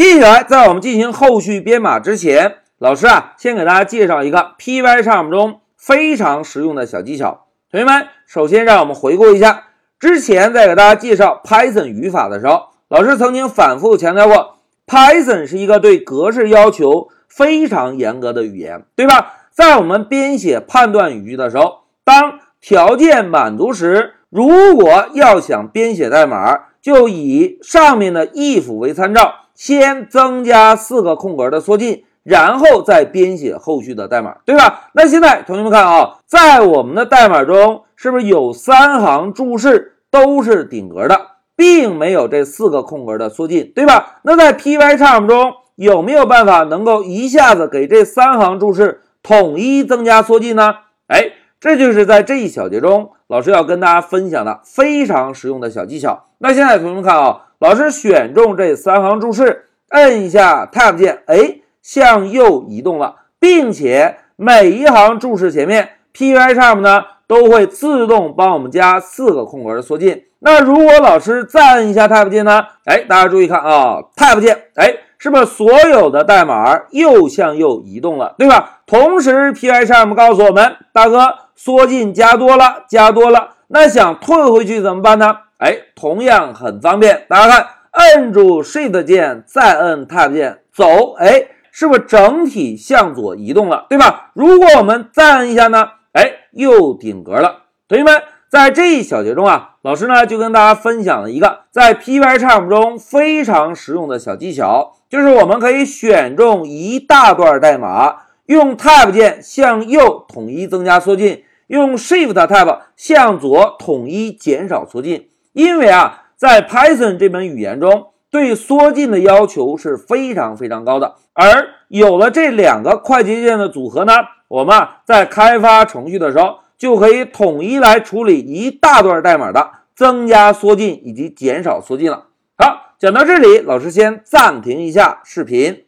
[0.00, 7.48] 接下来，在我们进行后续编码之前，老师啊，先给大家介绍一个 Pycharm 中非常实用的小技巧。
[7.70, 9.64] 同学们，首先让我们回顾一下
[9.98, 19.34] 之前在给大家介绍 Python 语法的时候，老师曾经反复强调过，Python 是一个对格式要求非常严格的语言，对吧？
[19.50, 34.88] 在我们编写判断语句的时候，当条件满足时，如果要想编写代码，就以上面的 if 为参照，先增加四个空格的缩进，然后再编写后续的代码，对吧？
[34.94, 41.20] 那现在同学们看啊，在我们的代码中，是不是有三行注释都是顶格的，
[41.54, 44.20] 并没有这四个空格的缩进，对吧？
[44.22, 50.74] 那在 Pycharm 中有没有办法能够一下子给这三行注释统一增加缩进呢？
[51.08, 56.28] 哎，这就是在这一小节中，老师要跟大家分享的非常实用的小技巧。
[56.38, 70.24] 那现在同学们看啊，老师选中这三行注释，摁一下 Tab 键，哎，向右移动了，并且每一行注释前面 Pycharm 呢都会自动帮我们加四个空格的缩进。
[70.38, 72.64] 那如果老师再摁一下 Tab 键呢？
[72.86, 78.80] 哎，大家注意看啊，Tab 键，哎，是不是所有的代码又向右移动了，对吧？
[78.86, 85.36] 同时 Pycharm 告诉我们，大哥缩进加多了，加多了，那想退回去怎么办呢？
[85.60, 87.26] 哎，同样很方便。
[87.28, 91.12] 大家看，摁住 Shift 键，再摁 Tab 键，走。
[91.18, 94.30] 哎，是不是整体向左移动了，对吧？
[94.32, 95.86] 如果我们再摁一下呢？
[96.12, 97.64] 哎，又顶格了。
[97.86, 115.26] 同学们，在这一小节中啊，老师呢就跟大家分享了一个在 Pycharm 中非常实用的小技巧，就是我们可以选中一大段代码，用 Tab 键向右统一增加缩进，用 Shift Tab 向左统一减少缩进。
[115.52, 121.16] 因为啊，在 Python 这门语言中，对缩进的要求是非常非常高的。
[121.32, 124.12] 而有了这两个快捷键的组合呢，
[124.48, 132.26] 我们啊在开发程序的时候，就可以统一来处理一大段代码的增加缩进以及减少缩进了。
[132.56, 135.84] 好，讲到这里，老师先暂停一下视频。